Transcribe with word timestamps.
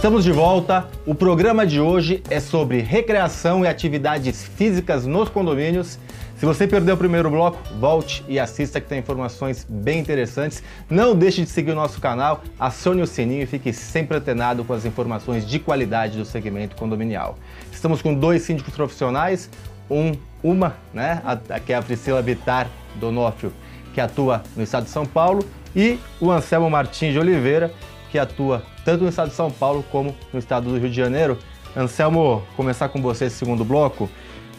Estamos 0.00 0.24
de 0.24 0.32
volta. 0.32 0.88
O 1.04 1.14
programa 1.14 1.66
de 1.66 1.78
hoje 1.78 2.22
é 2.30 2.40
sobre 2.40 2.80
recreação 2.80 3.66
e 3.66 3.68
atividades 3.68 4.44
físicas 4.56 5.04
nos 5.04 5.28
condomínios. 5.28 5.98
Se 6.38 6.46
você 6.46 6.66
perdeu 6.66 6.94
o 6.94 6.98
primeiro 6.98 7.28
bloco, 7.28 7.58
volte 7.78 8.24
e 8.26 8.38
assista 8.38 8.80
que 8.80 8.88
tem 8.88 9.00
informações 9.00 9.66
bem 9.68 10.00
interessantes. 10.00 10.62
Não 10.88 11.14
deixe 11.14 11.42
de 11.42 11.50
seguir 11.50 11.72
o 11.72 11.74
nosso 11.74 12.00
canal, 12.00 12.42
acione 12.58 13.02
o 13.02 13.06
sininho 13.06 13.42
e 13.42 13.46
fique 13.46 13.74
sempre 13.74 14.16
antenado 14.16 14.64
com 14.64 14.72
as 14.72 14.86
informações 14.86 15.46
de 15.46 15.58
qualidade 15.58 16.16
do 16.16 16.24
segmento 16.24 16.76
condominial. 16.76 17.36
Estamos 17.70 18.00
com 18.00 18.14
dois 18.14 18.40
síndicos 18.40 18.72
profissionais, 18.72 19.50
um, 19.90 20.12
uma, 20.42 20.76
né, 20.94 21.20
a, 21.26 21.60
que 21.60 21.74
é 21.74 21.76
a 21.76 21.82
Priscila 21.82 22.22
Vitar 22.22 22.68
Donofrio, 22.94 23.52
que 23.92 24.00
atua 24.00 24.42
no 24.56 24.62
estado 24.62 24.84
de 24.84 24.90
São 24.90 25.04
Paulo, 25.04 25.44
e 25.76 25.98
o 26.20 26.30
Anselmo 26.30 26.70
Martins 26.70 27.12
de 27.12 27.18
Oliveira, 27.18 27.70
que 28.10 28.18
atua 28.18 28.62
tanto 28.84 29.04
no 29.04 29.10
estado 29.10 29.28
de 29.28 29.34
São 29.34 29.50
Paulo 29.50 29.84
como 29.90 30.14
no 30.32 30.38
estado 30.38 30.70
do 30.70 30.78
Rio 30.78 30.90
de 30.90 30.96
Janeiro. 30.96 31.38
Anselmo, 31.76 32.42
começar 32.56 32.88
com 32.88 33.00
você 33.00 33.26
esse 33.26 33.36
segundo 33.36 33.64
bloco. 33.64 34.10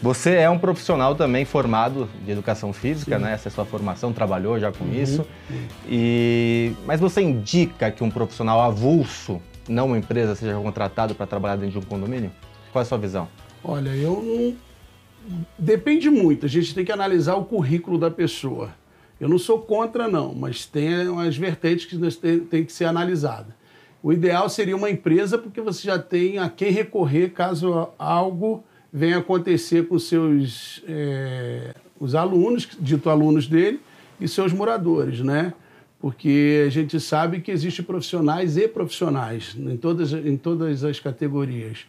Você 0.02 0.36
é 0.36 0.50
um 0.50 0.58
profissional 0.58 1.14
também 1.14 1.46
formado 1.46 2.10
de 2.26 2.32
educação 2.32 2.74
física, 2.74 3.18
Sim. 3.18 3.24
né? 3.24 3.34
Essa 3.34 3.50
é 3.50 3.52
a 3.52 3.54
sua 3.54 3.66
formação, 3.66 4.12
trabalhou 4.12 4.60
já 4.60 4.72
com 4.72 4.86
uhum. 4.86 4.94
isso. 4.94 5.28
E 5.88 6.74
mas 6.86 7.00
você 7.00 7.22
indica 7.22 7.92
que 7.92 8.04
um 8.04 8.10
profissional 8.10 8.62
avulso, 8.62 9.40
não 9.70 9.88
uma 9.88 9.98
empresa, 9.98 10.34
seja 10.34 10.56
contratado 10.56 11.14
para 11.14 11.28
trabalhar 11.28 11.58
dentro 11.58 11.80
de 11.80 11.86
um 11.86 11.88
condomínio? 11.88 12.32
Qual 12.72 12.82
é 12.82 12.84
a 12.84 12.86
sua 12.86 12.98
visão? 12.98 13.28
Olha, 13.64 13.90
eu 13.90 14.24
não 14.24 14.56
depende 15.58 16.10
muito. 16.10 16.48
A 16.48 16.50
gente 16.50 16.74
tem 16.74 16.84
que 16.84 16.92
analisar 16.92 17.36
o 17.36 17.46
currículo 17.46 18.00
da 18.00 18.10
pessoa. 18.10 18.72
Eu 19.22 19.30
não 19.30 19.38
sou 19.38 19.60
contra 19.60 20.08
não, 20.08 20.34
mas 20.34 20.66
tem 20.66 21.08
umas 21.08 21.38
vertentes 21.38 21.86
que 21.86 21.96
tem, 22.50 22.66
que 22.66 22.74
ser 22.74 22.86
analisada. 22.86 23.56
O 24.02 24.12
ideal 24.12 24.50
seria 24.50 24.76
uma 24.76 24.90
empresa 24.90 25.38
porque 25.38 25.62
você 25.62 25.88
já 25.88 26.00
tem 26.00 26.40
a 26.40 26.50
quem 26.50 26.72
recorrer 26.72 27.30
caso 27.30 27.90
algo 28.00 28.64
vem 28.92 29.14
acontecer 29.14 29.88
com 29.88 30.00
seus 30.00 30.84
é, 30.88 31.76
os 32.00 32.16
alunos, 32.16 32.68
dito 32.80 33.12
alunos 33.12 33.48
dele, 33.48 33.80
e 34.20 34.28
seus 34.28 34.52
moradores, 34.52 35.20
né? 35.20 35.54
Porque 36.00 36.64
a 36.66 36.72
gente 36.72 37.00
sabe 37.00 37.42
que 37.42 37.52
existem 37.52 37.86
profissionais 37.86 38.58
e 38.58 38.68
profissionais 38.68 39.56
em 39.56 39.78
todas, 39.78 40.14
em 40.14 40.36
todas 40.36 40.84
as 40.84 41.00
categorias. 41.00 41.86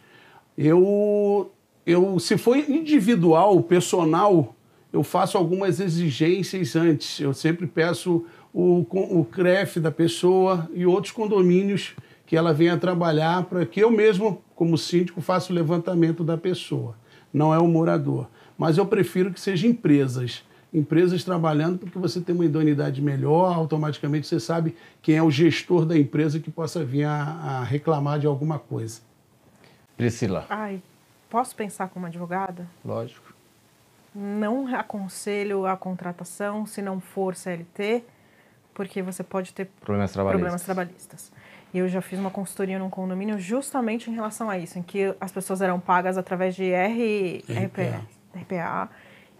Eu, 0.55 1.51
eu, 1.83 2.19
se 2.19 2.37
for 2.37 2.55
individual, 2.55 3.59
personal, 3.63 4.55
eu 4.93 5.03
faço 5.03 5.39
algumas 5.39 5.79
exigências 5.79 6.75
antes. 6.75 7.19
Eu 7.19 7.33
sempre 7.33 7.65
peço 7.65 8.25
o, 8.53 8.85
o 8.91 9.25
CREF 9.25 9.79
da 9.79 9.91
pessoa 9.91 10.69
e 10.71 10.85
outros 10.85 11.11
condomínios 11.11 11.95
que 12.27 12.37
ela 12.37 12.53
venha 12.53 12.77
trabalhar 12.77 13.43
para 13.45 13.65
que 13.65 13.79
eu 13.79 13.89
mesmo, 13.89 14.43
como 14.55 14.77
síndico, 14.77 15.19
faça 15.19 15.51
o 15.51 15.55
levantamento 15.55 16.23
da 16.23 16.37
pessoa. 16.37 16.95
Não 17.33 17.51
é 17.51 17.57
o 17.57 17.67
morador. 17.67 18.29
Mas 18.55 18.77
eu 18.77 18.85
prefiro 18.85 19.33
que 19.33 19.41
sejam 19.41 19.71
empresas. 19.71 20.43
Empresas 20.71 21.23
trabalhando 21.23 21.79
porque 21.79 21.97
você 21.97 22.21
tem 22.21 22.33
uma 22.33 22.45
idoneidade 22.45 23.01
melhor, 23.01 23.53
automaticamente 23.53 24.27
você 24.27 24.39
sabe 24.39 24.75
quem 25.01 25.15
é 25.15 25.23
o 25.23 25.31
gestor 25.31 25.85
da 25.85 25.97
empresa 25.97 26.39
que 26.39 26.51
possa 26.51 26.83
vir 26.83 27.05
a, 27.05 27.13
a 27.13 27.63
reclamar 27.63 28.19
de 28.19 28.27
alguma 28.27 28.59
coisa. 28.59 29.01
Priscila. 29.97 30.45
Ai, 30.49 30.81
posso 31.29 31.55
pensar 31.55 31.89
como 31.89 32.05
advogada? 32.05 32.67
Lógico. 32.85 33.32
Não 34.15 34.73
aconselho 34.75 35.65
a 35.65 35.75
contratação 35.75 36.65
se 36.65 36.81
não 36.81 36.99
for 36.99 37.35
CLT, 37.35 38.03
porque 38.73 39.01
você 39.01 39.23
pode 39.23 39.53
ter 39.53 39.65
problemas 39.81 40.11
trabalhistas. 40.11 40.41
Problemas 40.41 40.63
trabalhistas. 40.63 41.31
E 41.73 41.79
eu 41.79 41.87
já 41.87 42.01
fiz 42.01 42.19
uma 42.19 42.29
consultoria 42.29 42.77
num 42.77 42.89
condomínio 42.89 43.39
justamente 43.39 44.09
em 44.09 44.13
relação 44.13 44.49
a 44.49 44.57
isso, 44.57 44.77
em 44.77 44.83
que 44.83 45.15
as 45.19 45.31
pessoas 45.31 45.61
eram 45.61 45.79
pagas 45.79 46.17
através 46.17 46.55
de 46.55 46.65
R, 46.65 47.43
RPA. 47.49 48.01
RPA 48.35 48.89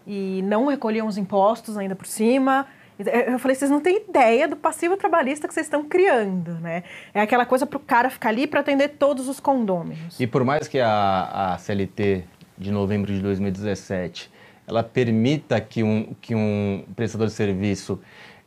e 0.05 0.41
não 0.43 0.67
recolhiam 0.67 1.07
os 1.07 1.17
impostos 1.17 1.77
ainda 1.77 1.95
por 1.95 2.05
cima. 2.05 2.65
Eu 2.99 3.39
falei, 3.39 3.55
vocês 3.55 3.71
não 3.71 3.81
têm 3.81 4.03
ideia 4.07 4.47
do 4.47 4.55
passivo 4.55 4.95
trabalhista 4.95 5.47
que 5.47 5.53
vocês 5.53 5.65
estão 5.65 5.83
criando, 5.83 6.53
né? 6.59 6.83
É 7.13 7.21
aquela 7.21 7.45
coisa 7.45 7.65
para 7.65 7.77
o 7.77 7.79
cara 7.79 8.09
ficar 8.09 8.29
ali 8.29 8.45
para 8.45 8.59
atender 8.59 8.89
todos 8.89 9.27
os 9.27 9.39
condôminos. 9.39 10.19
E 10.19 10.27
por 10.27 10.43
mais 10.43 10.67
que 10.67 10.79
a, 10.79 11.53
a 11.53 11.57
CLT 11.57 12.23
de 12.57 12.71
novembro 12.71 13.11
de 13.11 13.19
2017 13.19 14.31
ela 14.67 14.83
permita 14.83 15.59
que 15.59 15.83
um, 15.83 16.15
que 16.21 16.33
um 16.33 16.83
prestador 16.95 17.27
de 17.27 17.33
serviço 17.33 17.99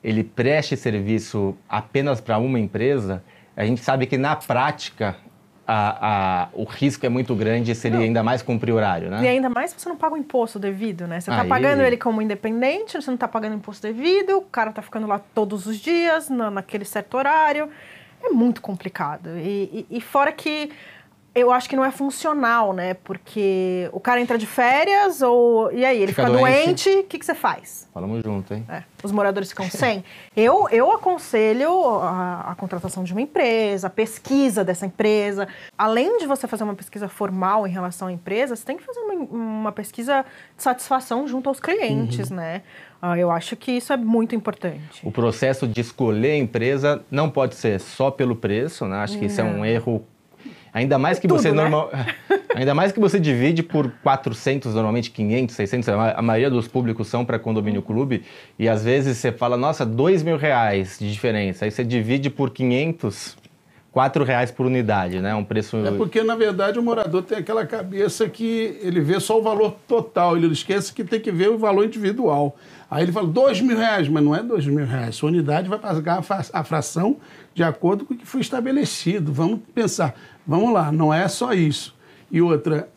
ele 0.03 0.23
preste 0.23 0.77
serviço 0.77 1.57
apenas 1.69 2.21
para 2.21 2.39
uma 2.39 2.61
empresa, 2.61 3.25
a 3.57 3.65
gente 3.65 3.81
sabe 3.81 4.07
que 4.07 4.17
na 4.17 4.37
prática 4.37 5.17
a, 5.67 6.45
a, 6.45 6.49
o 6.53 6.63
risco 6.63 7.05
é 7.05 7.09
muito 7.09 7.35
grande 7.35 7.75
se 7.75 7.89
ele 7.89 7.97
não. 7.97 8.05
ainda 8.05 8.23
mais 8.23 8.41
cumprir 8.41 8.73
horário, 8.73 9.11
né? 9.11 9.25
E 9.25 9.27
ainda 9.27 9.51
mais 9.51 9.73
se 9.73 9.81
você 9.81 9.89
não 9.89 9.97
paga 9.97 10.15
o 10.15 10.19
imposto 10.19 10.61
devido, 10.61 11.09
né? 11.09 11.21
Você 11.21 11.29
está 11.31 11.45
pagando 11.45 11.83
ele 11.83 11.97
como 11.97 12.23
independente, 12.23 12.93
você 12.93 13.09
não 13.09 13.17
está 13.17 13.27
pagando 13.27 13.57
imposto 13.57 13.85
devido, 13.85 14.39
o 14.39 14.43
cara 14.43 14.71
está 14.71 14.81
ficando 14.81 15.09
lá 15.09 15.19
todos 15.19 15.67
os 15.67 15.79
dias, 15.79 16.31
na, 16.31 16.51
naquele 16.53 16.85
certo 16.85 17.17
horário. 17.17 17.69
É 18.23 18.29
muito 18.29 18.63
complicado. 18.63 19.31
E, 19.39 19.87
e, 19.91 19.97
e 19.99 20.01
fora 20.01 20.31
que 20.31 20.71
eu 21.37 21.53
acho 21.53 21.69
que 21.69 21.77
não 21.77 21.85
é 21.85 21.91
funcional, 21.91 22.73
né? 22.73 22.95
Porque 22.95 23.91
o 23.93 24.01
cara 24.01 24.21
entra 24.23 24.39
de 24.39 24.47
férias 24.47 25.21
ou. 25.21 25.71
E 25.71 25.85
aí, 25.85 25.99
ele 25.99 26.13
fica, 26.13 26.27
fica 26.27 26.39
doente, 26.39 26.89
o 26.89 27.05
que, 27.05 27.19
que 27.19 27.27
você 27.27 27.35
faz? 27.35 27.87
Falamos 27.93 28.23
junto, 28.25 28.55
hein? 28.55 28.65
É, 28.71 28.83
os 29.03 29.13
moradores 29.13 29.51
ficam 29.51 29.69
sem. 29.71 30.03
eu, 30.35 30.67
eu 30.71 30.91
aconselho 30.91 32.01
a, 32.01 32.53
a, 32.53 32.55
contratação 32.55 33.05
de 33.05 33.13
uma 33.13 33.21
empresa, 33.21 33.89
a 33.89 33.91
pesquisa 33.91 34.65
dessa 34.65 34.87
empresa. 34.87 35.47
Além 35.77 36.17
de 36.17 36.27
você 36.27 36.49
fazer 36.49 36.65
uma 36.65 36.75
pesquisa 36.75 37.07
formal 37.07 37.67
em 37.67 37.71
relação 37.71 38.09
à 38.09 38.13
empresa, 38.13 38.57
você 38.57 38.65
tem 38.65 38.79
que 38.79 38.83
fazer 38.83 39.01
uma, 39.01 39.15
uma 39.15 39.73
pesquisa 39.73 40.25
de 40.57 40.63
satisfação 40.63 41.29
junto 41.29 41.51
aos 41.51 41.61
clientes, 41.61 42.31
uhum. 42.31 42.37
né? 42.37 42.63
Ah, 43.01 43.19
eu 43.19 43.31
acho 43.31 43.57
que 43.57 43.73
isso 43.73 43.93
é 43.93 43.97
muito 43.97 44.35
importante. 44.35 45.07
O 45.07 45.13
processo 45.13 45.69
de 45.69 45.83
escolher 45.83 46.31
a 46.31 46.37
empresa 46.39 47.05
não 47.11 47.29
pode 47.29 47.55
ser 47.55 47.79
só 47.79 48.11
pelo 48.11 48.35
preço, 48.35 48.87
né? 48.87 48.97
Acho 48.97 49.19
que 49.19 49.27
isso 49.27 49.39
é 49.39 49.45
um 49.45 49.63
erro 49.63 50.03
Ainda 50.77 50.99
mais 50.99 51.19
que 51.19 51.27
Tudo, 51.27 51.41
você 51.41 51.53
né? 51.53 51.63
normal, 51.63 51.91
ainda 52.55 52.75
mais 52.75 52.93
que 52.93 53.01
você 53.01 53.19
divide 53.19 53.63
por 53.63 53.91
400, 54.03 54.75
normalmente 54.75 55.11
500, 55.11 55.57
600, 55.57 55.89
a 55.89 56.21
maioria 56.21 56.51
dos 56.51 56.69
públicos 56.69 57.09
são 57.09 57.25
para 57.25 57.39
condomínio 57.39 57.81
clube, 57.81 58.25
e 58.59 58.69
às 58.69 58.85
vezes 58.85 59.17
você 59.17 59.33
fala, 59.33 59.57
nossa, 59.57 59.87
dois 59.87 60.23
mil 60.23 60.37
reais 60.37 60.99
de 61.01 61.11
diferença, 61.11 61.65
aí 61.65 61.71
você 61.71 61.83
divide 61.83 62.29
por 62.29 62.51
500, 62.51 63.39
4 63.97 64.25
reais 64.25 64.51
por 64.51 64.67
unidade, 64.67 65.21
né? 65.21 65.35
Um 65.35 65.43
preço... 65.43 65.79
É 65.79 65.91
porque, 65.91 66.23
na 66.23 66.37
verdade, 66.37 66.79
o 66.79 66.83
morador 66.83 67.23
tem 67.23 67.39
aquela 67.39 67.65
cabeça 67.65 68.29
que 68.29 68.79
ele 68.83 69.01
vê 69.01 69.19
só 69.19 69.39
o 69.39 69.43
valor 69.43 69.75
total, 69.89 70.37
ele 70.37 70.49
esquece 70.49 70.93
que 70.93 71.03
tem 71.03 71.19
que 71.19 71.33
ver 71.33 71.49
o 71.49 71.57
valor 71.57 71.83
individual. 71.83 72.59
Aí 72.91 73.05
ele 73.05 73.11
fala, 73.11 73.27
dois 73.27 73.59
mil 73.59 73.75
reais, 73.75 74.07
mas 74.07 74.23
não 74.23 74.37
é 74.37 74.43
dois 74.43 74.67
mil 74.67 74.85
reais. 74.85 75.17
Sua 75.17 75.31
unidade 75.31 75.67
vai 75.67 75.79
pagar 75.79 76.23
a 76.53 76.63
fração 76.63 77.17
de 77.55 77.63
acordo 77.63 78.05
com 78.05 78.13
o 78.13 78.17
que 78.19 78.27
foi 78.27 78.43
estabelecido. 78.43 79.33
Vamos 79.33 79.61
pensar, 79.75 80.15
vamos 80.47 80.75
lá, 80.75 80.93
não 80.93 81.13
é 81.13 81.27
só 81.27 81.55
isso. 81.55 81.95
E 82.31 82.43
outra, 82.43 82.91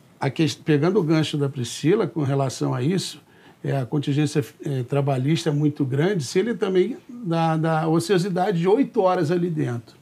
pegando 0.66 1.00
o 1.00 1.04
gancho 1.04 1.38
da 1.38 1.48
Priscila 1.48 2.08
com 2.08 2.24
relação 2.24 2.74
a 2.74 2.84
isso, 2.84 3.22
é, 3.64 3.78
a 3.78 3.86
contingência 3.86 4.44
é, 4.66 4.84
trabalhista 4.84 5.50
é 5.50 5.54
muito 5.54 5.86
grande, 5.86 6.26
se 6.26 6.40
ele 6.40 6.56
também 6.56 6.98
dá, 7.08 7.56
dá 7.56 7.88
ociosidade 7.88 8.60
de 8.60 8.68
oito 8.68 9.00
horas 9.00 9.32
ali 9.32 9.50
dentro. 9.50 9.98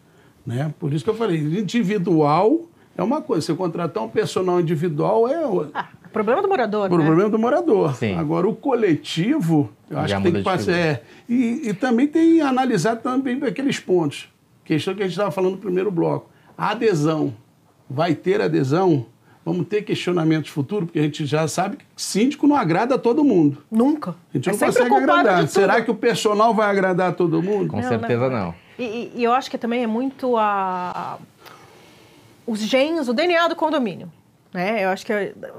Né? 0.47 0.73
Por 0.79 0.93
isso 0.93 1.03
que 1.03 1.09
eu 1.09 1.15
falei, 1.15 1.37
individual 1.37 2.61
é 2.97 3.03
uma 3.03 3.21
coisa, 3.21 3.45
você 3.45 3.53
contratar 3.53 4.01
um 4.01 4.07
personal 4.07 4.61
individual 4.61 5.27
é 5.27 5.45
outra. 5.45 5.71
Ah, 5.73 5.87
problema 6.13 6.41
do 6.41 6.47
morador, 6.47 6.89
O 6.89 6.97
né? 6.97 7.05
problema 7.05 7.29
do 7.29 7.37
morador. 7.37 7.95
Sim. 7.95 8.15
Agora, 8.15 8.47
o 8.47 8.55
coletivo, 8.55 9.69
eu 9.89 9.99
acho 9.99 10.07
Já 10.07 10.17
que 10.17 10.23
tem 10.23 10.33
que 10.33 10.41
passar... 10.43 10.71
É, 10.71 11.03
e, 11.27 11.67
e 11.67 11.73
também 11.73 12.07
tem 12.07 12.39
analisar 12.39 12.95
também 12.95 13.43
aqueles 13.43 13.77
pontos. 13.77 14.29
Questão 14.63 14.95
que 14.95 15.01
a 15.01 15.05
gente 15.05 15.13
estava 15.13 15.31
falando 15.31 15.51
no 15.51 15.57
primeiro 15.57 15.91
bloco. 15.91 16.29
A 16.57 16.71
adesão. 16.71 17.33
Vai 17.89 18.15
ter 18.15 18.41
adesão? 18.41 19.05
Vamos 19.45 19.67
ter 19.67 19.81
questionamentos 19.81 20.49
futuros, 20.49 20.85
porque 20.85 20.99
a 20.99 21.03
gente 21.03 21.25
já 21.25 21.47
sabe 21.47 21.77
que 21.77 21.85
síndico 21.95 22.47
não 22.47 22.55
agrada 22.55 22.95
a 22.95 22.97
todo 22.97 23.23
mundo. 23.23 23.63
Nunca. 23.69 24.11
A 24.11 24.37
gente 24.37 24.49
é 24.49 24.51
não 24.53 24.59
consegue 24.59 24.93
agradar. 24.95 25.47
Será 25.47 25.81
que 25.81 25.91
o 25.91 25.95
personal 25.95 26.53
vai 26.53 26.69
agradar 26.69 27.09
a 27.09 27.13
todo 27.13 27.43
mundo? 27.43 27.67
Com 27.67 27.81
não, 27.81 27.87
certeza 27.87 28.29
não. 28.29 28.37
não. 28.47 28.66
E, 28.77 29.11
e, 29.15 29.23
eu 29.23 29.33
acho 29.33 29.49
que 29.49 29.57
também 29.57 29.83
é 29.83 29.87
muito 29.87 30.37
a 30.37 31.19
os 32.45 32.59
genes, 32.59 33.09
o 33.09 33.13
DNA 33.13 33.49
do 33.49 33.55
condomínio. 33.55 34.11
Né? 34.53 34.85
Eu 34.85 34.89
acho 34.89 35.05
que 35.05 35.13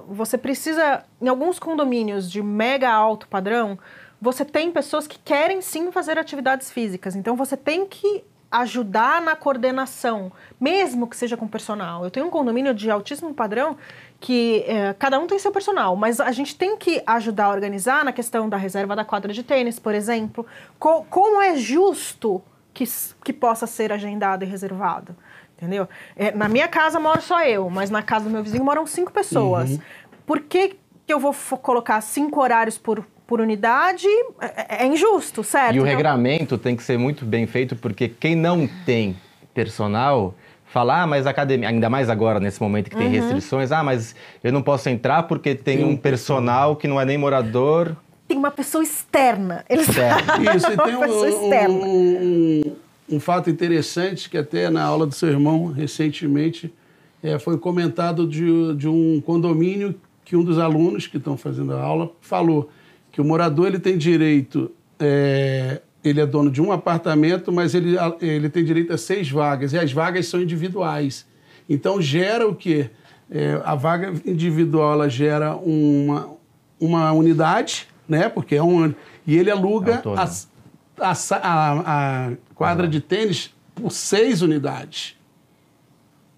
você 0.08 0.38
precisa, 0.38 1.04
em 1.20 1.28
alguns 1.28 1.58
condomínios 1.58 2.30
de 2.30 2.42
mega 2.42 2.90
alto 2.90 3.28
padrão, 3.28 3.78
você 4.20 4.44
tem 4.44 4.72
pessoas 4.72 5.06
que 5.06 5.18
querem 5.18 5.60
sim 5.60 5.92
fazer 5.92 6.18
atividades 6.18 6.70
físicas. 6.70 7.14
Então 7.14 7.36
você 7.36 7.56
tem 7.56 7.86
que 7.86 8.24
ajudar 8.50 9.20
na 9.20 9.36
coordenação, 9.36 10.32
mesmo 10.58 11.06
que 11.06 11.16
seja 11.16 11.36
com 11.36 11.46
personal. 11.46 12.02
Eu 12.02 12.10
tenho 12.10 12.26
um 12.26 12.30
condomínio 12.30 12.72
de 12.72 12.90
altíssimo 12.90 13.34
padrão 13.34 13.76
que 14.18 14.64
é, 14.66 14.94
cada 14.98 15.18
um 15.18 15.26
tem 15.26 15.38
seu 15.38 15.52
personal, 15.52 15.94
mas 15.94 16.18
a 16.18 16.32
gente 16.32 16.56
tem 16.56 16.76
que 16.76 17.02
ajudar 17.06 17.44
a 17.44 17.50
organizar 17.50 18.04
na 18.04 18.12
questão 18.12 18.48
da 18.48 18.56
reserva 18.56 18.96
da 18.96 19.04
quadra 19.04 19.32
de 19.32 19.42
tênis, 19.42 19.78
por 19.78 19.94
exemplo. 19.94 20.46
Co 20.78 21.04
como 21.10 21.42
é 21.42 21.56
justo 21.56 22.42
que, 22.78 22.84
que 23.24 23.32
possa 23.32 23.66
ser 23.66 23.92
agendado 23.92 24.44
e 24.44 24.46
reservado. 24.46 25.16
Entendeu? 25.56 25.88
É, 26.14 26.30
na 26.30 26.48
minha 26.48 26.68
casa 26.68 27.00
moro 27.00 27.20
só 27.20 27.42
eu, 27.42 27.68
mas 27.68 27.90
na 27.90 28.00
casa 28.00 28.26
do 28.26 28.30
meu 28.30 28.44
vizinho 28.44 28.64
moram 28.64 28.86
cinco 28.86 29.12
pessoas. 29.12 29.70
Uhum. 29.70 29.78
Por 30.24 30.40
que, 30.40 30.76
que 31.04 31.12
eu 31.12 31.18
vou 31.18 31.34
colocar 31.60 32.00
cinco 32.00 32.40
horários 32.40 32.78
por, 32.78 33.04
por 33.26 33.40
unidade? 33.40 34.06
É, 34.40 34.84
é, 34.84 34.86
injusto, 34.86 35.42
certo? 35.42 35.74
E 35.74 35.80
o 35.80 35.82
então... 35.82 35.86
regramento 35.86 36.56
tem 36.56 36.76
que 36.76 36.82
ser 36.84 36.96
muito 36.96 37.24
bem 37.24 37.44
feito, 37.48 37.74
porque 37.74 38.08
quem 38.08 38.36
não 38.36 38.68
tem 38.86 39.16
personal 39.52 40.32
falar, 40.66 41.02
ah, 41.02 41.06
mas 41.08 41.26
a 41.26 41.30
academia, 41.30 41.70
ainda 41.70 41.90
mais 41.90 42.08
agora, 42.08 42.38
nesse 42.38 42.62
momento 42.62 42.90
que 42.90 42.96
tem 42.96 43.06
uhum. 43.06 43.12
restrições, 43.12 43.72
ah, 43.72 43.82
mas 43.82 44.14
eu 44.44 44.52
não 44.52 44.62
posso 44.62 44.88
entrar 44.88 45.24
porque 45.24 45.56
tem, 45.56 45.78
tem 45.78 45.84
um 45.84 45.96
personal 45.96 46.76
que 46.76 46.86
não 46.86 47.00
é 47.00 47.04
nem 47.04 47.18
morador. 47.18 47.96
Tem 48.28 48.36
uma 48.36 48.50
pessoa 48.50 48.84
externa. 48.84 49.64
Eles 49.68 49.88
Isso, 50.54 50.72
e 50.72 50.76
tem 50.76 50.94
uma 50.94 50.98
um, 50.98 51.00
pessoa 51.00 51.28
externa. 51.28 51.74
Um, 51.74 52.62
um, 53.10 53.16
um, 53.16 53.20
fato 53.20 53.48
interessante 53.50 54.28
que 54.28 54.36
até 54.36 54.68
na 54.68 54.84
aula 54.84 55.06
do 55.06 55.14
seu 55.14 55.30
irmão, 55.30 55.72
recentemente, 55.72 56.72
é, 57.22 57.38
foi 57.38 57.58
comentado 57.58 58.28
de, 58.28 58.74
de 58.74 58.86
um 58.86 59.20
condomínio 59.20 59.94
que 60.24 60.36
um 60.36 60.44
dos 60.44 60.58
alunos 60.58 61.06
que 61.06 61.16
estão 61.16 61.36
fazendo 61.36 61.72
a 61.72 61.80
aula 61.80 62.12
falou 62.20 62.70
que 63.10 63.20
o 63.20 63.24
morador 63.24 63.66
ele 63.66 63.78
tem 63.78 63.96
direito 63.96 64.70
é, 65.00 65.80
ele 66.02 66.20
é 66.20 66.26
dono 66.26 66.50
de 66.50 66.60
um 66.60 66.72
apartamento, 66.72 67.52
mas 67.52 67.74
ele, 67.74 67.96
ele 68.20 68.48
tem 68.48 68.64
direito 68.64 68.92
a 68.92 68.98
seis 68.98 69.30
vagas, 69.30 69.72
e 69.72 69.78
as 69.78 69.92
vagas 69.92 70.26
são 70.26 70.40
individuais. 70.40 71.26
Então, 71.68 72.00
gera 72.00 72.46
o 72.46 72.54
quê? 72.54 72.90
É, 73.30 73.60
a 73.64 73.74
vaga 73.74 74.12
individual 74.24 74.94
ela 74.94 75.08
gera 75.08 75.54
uma, 75.56 76.30
uma 76.80 77.12
unidade, 77.12 77.86
né? 78.08 78.28
Porque 78.28 78.56
é 78.56 78.62
um. 78.62 78.94
E 79.26 79.36
ele 79.36 79.50
aluga 79.50 80.02
a, 80.16 81.10
a, 81.10 81.12
a, 81.42 82.26
a, 82.26 82.32
quadra 82.54 82.88
de 82.88 83.00
tênis 83.00 83.54
por 83.74 83.90
seis 83.90 84.42
unidades. 84.42 85.16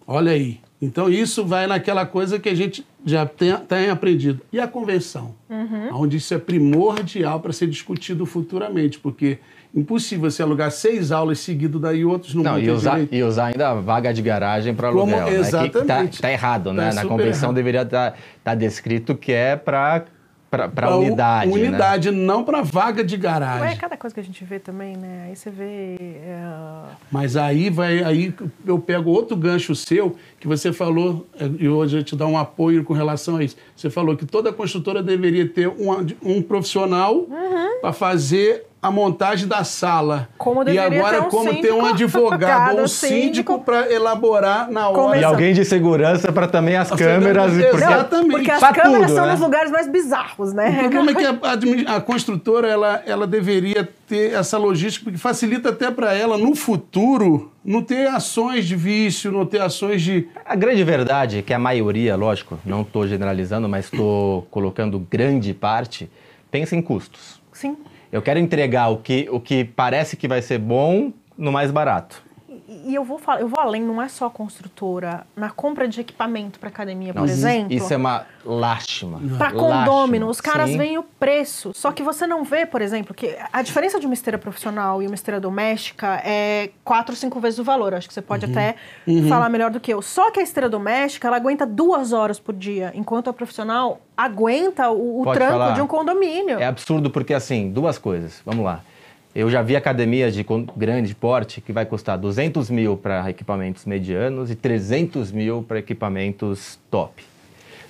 Olha 0.07 0.33
aí. 0.33 0.61
Então, 0.83 1.11
isso 1.11 1.45
vai 1.45 1.67
naquela 1.67 2.07
coisa 2.07 2.39
que 2.39 2.49
a 2.49 2.55
gente 2.55 2.87
já 3.05 3.27
tem, 3.27 3.55
tem 3.57 3.91
aprendido. 3.91 4.41
E 4.51 4.59
a 4.59 4.67
convenção? 4.67 5.35
Uhum. 5.49 5.91
Onde 5.93 6.17
isso 6.17 6.33
é 6.33 6.39
primordial 6.39 7.39
para 7.39 7.53
ser 7.53 7.67
discutido 7.67 8.25
futuramente, 8.25 8.99
porque 8.99 9.39
impossível 9.75 10.31
você 10.31 10.43
alugar 10.43 10.71
seis 10.71 11.13
aulas 11.13 11.39
seguidas 11.41 11.81
daí 11.81 12.05
outros 12.05 12.35
não, 12.35 12.43
não 12.43 12.59
e 12.59 12.71
usar, 12.71 13.01
e 13.13 13.23
usar 13.23 13.47
ainda 13.47 13.71
a 13.71 13.75
vaga 13.75 14.13
de 14.13 14.23
garagem 14.23 14.75
para 14.75 14.89
aluguel. 14.89 15.25
Como, 15.25 15.29
exatamente. 15.29 15.75
Né? 15.75 15.81
Que 15.81 16.17
tá, 16.17 16.23
tá 16.23 16.33
errado, 16.33 16.73
né? 16.73 16.89
Tá 16.89 16.95
Na 16.95 17.05
convenção 17.05 17.49
errado. 17.51 17.55
deveria 17.55 17.83
estar 17.83 18.13
tá, 18.13 18.17
tá 18.43 18.55
descrito 18.55 19.15
que 19.15 19.33
é 19.33 19.57
para 19.57 20.07
para 20.51 20.97
unidade. 20.97 21.53
Unidade, 21.53 22.11
né? 22.11 22.19
não 22.19 22.43
para 22.43 22.61
vaga 22.61 23.05
de 23.05 23.17
garagem. 23.17 23.69
É 23.69 23.77
cada 23.77 23.97
coisa 23.97 24.13
que 24.13 24.21
a 24.21 24.25
gente 24.25 24.45
vê 24.45 24.59
também, 24.59 24.97
né? 24.97 25.27
Aí 25.29 25.37
você 25.37 25.49
vê. 25.49 25.97
É... 26.01 26.43
Mas 27.11 27.37
aí 27.37 27.71
vai, 27.71 28.03
aí 28.03 28.35
eu 28.67 28.79
pego 28.79 29.11
outro 29.11 29.37
gancho 29.37 29.75
seu 29.77 30.17
que 30.41 30.49
você 30.49 30.73
falou 30.73 31.27
e 31.59 31.69
hoje 31.69 31.99
eu 31.99 32.03
te 32.03 32.17
dar 32.17 32.27
um 32.27 32.37
apoio 32.37 32.83
com 32.83 32.93
relação 32.93 33.37
a 33.37 33.45
isso. 33.45 33.57
Você 33.77 33.89
falou 33.89 34.17
que 34.17 34.27
toda 34.27 34.53
construtora 34.53 35.03
deveria 35.03 35.49
ter 35.49 35.69
um, 35.69 36.07
um 36.23 36.43
profissional 36.43 37.15
uhum. 37.15 37.81
para 37.81 37.93
fazer 37.93 38.67
a 38.83 38.91
montagem 38.91 39.47
da 39.47 39.63
sala. 39.63 40.29
Como 40.39 40.67
e 40.69 40.79
agora, 40.79 41.23
um 41.23 41.29
como 41.29 41.61
ter 41.61 41.73
um 41.73 41.85
advogado 41.85 42.79
ou 42.79 42.85
um 42.85 42.89
síndico 42.89 43.61
para 43.61 43.93
elaborar 43.93 44.71
na 44.71 44.89
hora. 44.89 45.21
E 45.21 45.25
alguém 45.25 45.53
de 45.53 45.65
segurança 45.65 46.33
para 46.33 46.49
também 46.49 46.77
as 46.77 46.91
câmeras. 46.91 47.53
Porque, 47.53 47.77
Exatamente. 47.77 48.31
Porque 48.31 48.51
as 48.51 48.61
câmeras 48.61 49.07
tudo, 49.07 49.15
são 49.17 49.27
né? 49.27 49.33
nos 49.33 49.41
lugares 49.41 49.71
mais 49.71 49.87
bizarros, 49.87 50.55
né? 50.55 50.85
O 50.87 50.91
problema 50.91 51.11
é 51.11 51.15
que 51.15 51.87
a, 51.87 51.97
a, 51.97 52.01
construtora 52.01 52.69
ela, 52.69 53.03
ela 53.05 53.27
deveria 53.27 53.87
ter 54.09 54.33
essa 54.33 54.57
logística, 54.57 55.05
porque 55.05 55.19
facilita 55.19 55.69
até 55.69 55.91
para 55.91 56.15
ela, 56.15 56.39
no 56.39 56.55
futuro, 56.57 57.53
não 57.63 57.83
ter 57.83 58.09
ações 58.09 58.67
de 58.67 58.77
vício, 58.77 59.31
não 59.31 59.45
ter 59.45 59.61
ações 59.61 60.01
de. 60.01 60.27
A 60.47 60.57
grande 60.57 60.83
verdade 60.83 61.39
é 61.39 61.43
que 61.43 61.53
a 61.53 61.59
maioria, 61.59 62.17
lógico, 62.17 62.59
não 62.65 62.81
estou 62.81 63.07
generalizando, 63.07 63.69
mas 63.69 63.85
estou 63.85 64.47
colocando 64.51 64.99
grande 64.99 65.53
parte, 65.53 66.11
pensa 66.51 66.75
em 66.75 66.81
custos. 66.81 67.39
Sim. 67.53 67.77
Eu 68.13 68.21
quero 68.21 68.39
entregar 68.39 68.89
o 68.89 68.99
que, 68.99 69.29
o 69.31 69.41
que 69.41 69.65
parece 69.65 70.17
que 70.17 70.27
vai 70.27 70.43
ser 70.43 70.59
bom 70.59 71.13
no 71.39 71.53
mais 71.53 71.71
barato 71.71 72.30
e 72.71 72.95
eu 72.95 73.03
vou 73.03 73.19
falar, 73.19 73.41
eu 73.41 73.49
vou 73.49 73.59
além, 73.59 73.83
não 73.83 74.01
é 74.01 74.09
só 74.09 74.31
construtora. 74.31 75.27
Na 75.35 75.51
compra 75.51 75.89
de 75.89 76.01
equipamento 76.01 76.61
para 76.61 76.69
academia, 76.69 77.13
por 77.13 77.29
exemplo. 77.29 77.73
Isso 77.73 77.93
é 77.93 77.97
uma 77.97 78.25
lástima. 78.45 79.21
Para 79.37 79.51
condômino, 79.51 80.29
os 80.29 80.41
caras 80.41 80.71
veem 80.71 80.97
o 80.97 81.03
preço. 81.03 81.73
Só 81.75 81.91
que 81.91 82.03
você 82.03 82.27
não 82.27 82.45
vê, 82.45 82.65
por 82.65 82.81
exemplo, 82.81 83.13
que 83.13 83.37
a 83.53 83.61
diferença 83.63 83.99
de 83.99 84.07
uma 84.07 84.15
esteira 84.15 84.39
profissional 84.39 85.03
e 85.03 85.07
uma 85.07 85.15
esteira 85.15 85.41
doméstica 85.41 86.23
é 86.25 86.71
quatro, 86.85 87.17
cinco 87.17 87.41
vezes 87.41 87.59
o 87.59 87.65
valor. 87.65 87.93
Acho 87.93 88.07
que 88.07 88.15
você 88.15 88.23
pode 88.23 88.47
uhum. 88.47 88.53
até 88.53 88.77
uhum. 89.07 89.29
falar 89.29 89.49
melhor 89.49 89.71
do 89.71 89.81
que 89.81 89.93
eu. 89.93 90.01
Só 90.01 90.31
que 90.31 90.39
a 90.39 90.43
esteira 90.43 90.69
doméstica, 90.69 91.27
ela 91.27 91.37
aguenta 91.37 91.67
duas 91.67 92.13
horas 92.13 92.39
por 92.39 92.55
dia, 92.55 92.93
enquanto 92.95 93.29
a 93.29 93.33
profissional 93.33 94.01
aguenta 94.17 94.91
o, 94.91 95.23
o 95.23 95.33
tranco 95.33 95.53
falar. 95.53 95.75
de 95.75 95.81
um 95.81 95.87
condomínio. 95.87 96.59
É 96.59 96.67
absurdo 96.67 97.11
porque, 97.11 97.35
assim, 97.35 97.71
duas 97.71 97.99
coisas. 97.99 98.41
Vamos 98.45 98.65
lá. 98.65 98.83
Eu 99.35 99.49
já 99.49 99.63
vi 99.63 99.77
academias 99.77 100.35
de 100.35 100.45
grande 100.77 101.15
porte 101.15 101.61
que 101.61 101.73
vai 101.73 101.87
custar 101.87 102.19
200 102.19 102.69
mil 102.69 102.97
para 102.97 103.31
equipamentos 103.31 103.85
medianos 103.85 104.51
e 104.51 104.57
300 104.57 105.31
mil 105.31 105.63
para 105.63 105.79
equipamentos 105.79 106.79
top. 106.91 107.23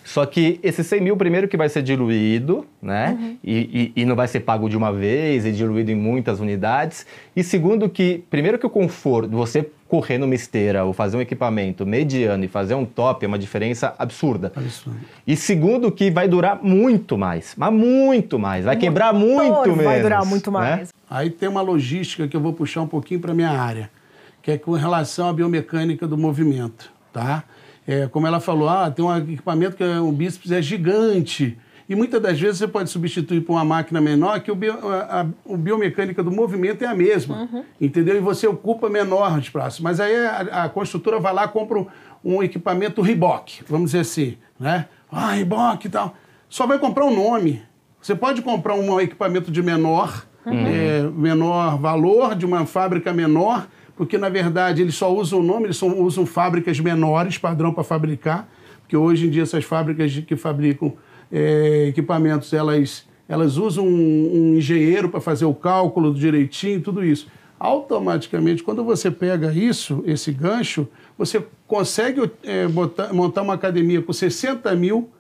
Só 0.04 0.26
que 0.26 0.58
esse 0.62 0.82
100 0.82 1.00
mil, 1.00 1.16
primeiro 1.16 1.46
que 1.46 1.56
vai 1.56 1.69
ser 1.69 1.82
diluído, 1.82 2.66
né? 2.82 3.16
Uhum. 3.19 3.37
E, 3.44 3.92
e, 3.96 4.02
e, 4.02 4.04
não 4.04 4.16
vai 4.16 4.26
ser 4.26 4.40
pago 4.40 4.69
de 4.69 4.76
uma 4.76 4.92
vez 4.92 5.46
e 5.46 5.52
diluído 5.52 5.90
em 5.90 5.94
muitas 5.94 6.40
unidades. 6.40 7.06
E 7.37 7.44
segundo 7.44 7.88
que, 7.88 8.25
primeiro 8.28 8.58
que 8.58 8.66
o 8.66 8.70
conforto, 8.70 9.31
você 9.31 9.70
correr 9.87 10.19
numa 10.19 10.34
esteira 10.34 10.84
ou 10.84 10.92
fazer 10.92 11.16
um 11.16 11.20
equipamento 11.20 11.87
mediano 11.87 12.44
e 12.44 12.48
fazer 12.48 12.75
um 12.75 12.84
top 12.84 13.25
é 13.25 13.28
uma 13.28 13.38
diferença 13.38 13.94
absurda. 13.98 14.52
Absurdo. 14.54 14.98
E 15.26 15.37
segundo 15.37 15.92
que 15.92 16.10
vai 16.10 16.28
durar 16.28 16.60
muito 16.62 17.16
mais, 17.16 17.54
mas 17.56 17.72
muito 17.72 18.38
mais. 18.38 18.64
Vai 18.64 18.76
quebrar 18.76 19.12
muito 19.12 19.70
menos. 19.70 19.84
Vai 19.84 20.02
durar 20.02 20.25
muito 20.25 20.50
né? 20.50 20.58
mais. 20.58 20.81
Né? 20.81 21.00
Aí 21.10 21.28
tem 21.28 21.48
uma 21.48 21.60
logística 21.60 22.28
que 22.28 22.36
eu 22.36 22.40
vou 22.40 22.52
puxar 22.52 22.82
um 22.82 22.86
pouquinho 22.86 23.18
para 23.18 23.34
minha 23.34 23.50
área, 23.50 23.90
que 24.40 24.52
é 24.52 24.56
com 24.56 24.70
relação 24.72 25.28
à 25.28 25.32
biomecânica 25.32 26.06
do 26.06 26.16
movimento, 26.16 26.92
tá? 27.12 27.42
É, 27.84 28.06
como 28.06 28.28
ela 28.28 28.38
falou, 28.38 28.68
ah, 28.68 28.88
tem 28.88 29.04
um 29.04 29.16
equipamento 29.16 29.76
que 29.76 29.82
é, 29.82 30.00
um 30.00 30.12
bíceps 30.12 30.52
é 30.52 30.62
gigante. 30.62 31.58
E 31.88 31.96
muitas 31.96 32.22
das 32.22 32.38
vezes 32.38 32.58
você 32.58 32.68
pode 32.68 32.88
substituir 32.88 33.40
por 33.40 33.54
uma 33.54 33.64
máquina 33.64 34.00
menor 34.00 34.38
que 34.38 34.52
o, 34.52 34.54
bio, 34.54 34.74
a, 34.88 35.22
a, 35.22 35.52
a 35.52 35.56
biomecânica 35.56 36.22
do 36.22 36.30
movimento 36.30 36.84
é 36.84 36.86
a 36.86 36.94
mesma, 36.94 37.48
uhum. 37.52 37.64
entendeu? 37.80 38.16
E 38.16 38.20
você 38.20 38.46
ocupa 38.46 38.88
menor 38.88 39.36
espaço. 39.40 39.82
Mas 39.82 39.98
aí 39.98 40.14
a, 40.14 40.64
a 40.64 40.68
construtora 40.68 41.18
vai 41.18 41.35
lá 41.35 41.46
e 41.46 41.49
compra 41.49 41.80
um, 41.80 41.87
um 42.25 42.42
equipamento 42.44 43.02
Reebok, 43.02 43.64
vamos 43.66 43.90
dizer 43.90 44.02
assim, 44.02 44.38
né? 44.58 44.87
Ah, 45.11 45.32
Reebok 45.32 45.85
e 45.85 45.90
tal. 45.90 46.14
Só 46.49 46.64
vai 46.64 46.78
comprar 46.78 47.04
um 47.04 47.16
nome. 47.16 47.61
Você 48.00 48.14
pode 48.14 48.40
comprar 48.40 48.75
um 48.75 49.00
equipamento 49.00 49.50
de 49.50 49.61
menor, 49.61 50.25
uhum. 50.47 50.66
é, 50.66 51.02
menor 51.02 51.78
valor, 51.78 52.35
de 52.35 52.47
uma 52.47 52.66
fábrica 52.66 53.12
menor, 53.12 53.66
porque 53.97 54.16
na 54.16 54.28
verdade 54.28 54.82
eles 54.82 54.94
só 54.94 55.14
usam 55.14 55.40
o 55.40 55.42
nome, 55.42 55.66
eles 55.66 55.76
só 55.76 55.87
usam 55.87 56.25
fábricas 56.25 56.80
menores, 56.80 57.38
padrão 57.38 57.73
para 57.73 57.85
fabricar, 57.85 58.49
porque 58.80 58.97
hoje 58.97 59.26
em 59.26 59.30
dia 59.30 59.42
essas 59.42 59.64
fábricas 59.64 60.16
que 60.26 60.37
fabricam 60.37 60.94
é, 61.30 61.87
equipamentos, 61.88 62.52
elas, 62.52 63.06
elas 63.28 63.56
usam 63.56 63.87
um, 63.87 64.30
um 64.32 64.54
engenheiro 64.56 65.09
para 65.09 65.20
fazer 65.20 65.44
o 65.44 65.54
cálculo 65.54 66.12
direitinho, 66.12 66.80
tudo 66.80 67.04
isso. 67.04 67.28
Automaticamente, 67.59 68.62
quando 68.62 68.82
você 68.82 69.11
pega 69.11 69.52
isso, 69.52 70.02
esse 70.06 70.32
gancho, 70.32 70.88
você 71.18 71.44
consegue 71.66 72.30
é, 72.42 72.66
botar, 72.66 73.12
montar 73.12 73.42
uma 73.42 73.52
academia 73.52 74.00
com 74.00 74.14
60 74.14 74.75
mil, 74.75 75.11